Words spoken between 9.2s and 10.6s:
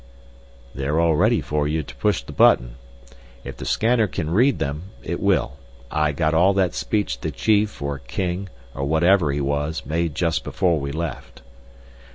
he was, made just